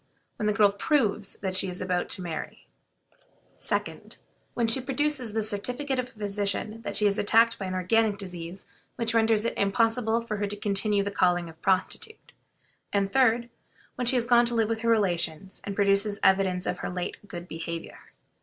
[0.37, 2.65] When the girl proves that she is about to marry;
[3.59, 4.15] 2d.
[4.55, 8.17] When she produces the certificate of a physician that she is attacked by an organic
[8.17, 12.31] disease which renders it impossible for her to continue the calling of a prostitute;
[12.91, 13.49] and, 3d.
[13.93, 17.19] When she has gone to live with her relations, and produces evidence of her late
[17.27, 17.99] good behavior.